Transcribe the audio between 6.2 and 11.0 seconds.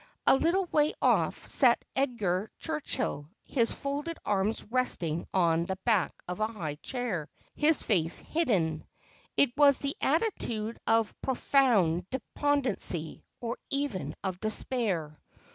of a high chair, his face hidden. It was the attitude